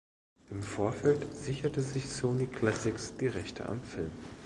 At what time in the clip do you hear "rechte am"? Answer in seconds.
3.27-3.83